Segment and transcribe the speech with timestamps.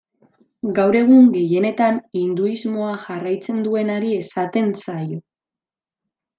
[0.77, 5.23] Gaur egun gehienetan hinduismoa jarraitzen duenari esaten zaio.